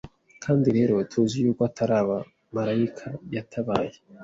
“Kandi 0.43 0.67
rero, 0.77 0.93
tuzi 1.11 1.37
y’uko 1.43 1.61
atari 1.69 1.93
abamarayika 2.01 3.07
yatabaye, 3.35 3.93